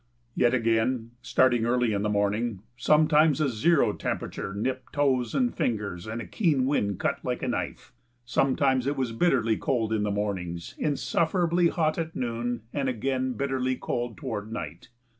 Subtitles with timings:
[0.35, 6.07] Yet again, starting early in the morning, sometimes a zero temperature nipped toes and fingers
[6.07, 7.93] and a keen wind cut like a knife.
[8.25, 13.75] Sometimes it was bitterly cold in the mornings, insufferably hot at noon, and again bitterly
[13.75, 14.89] cold toward night.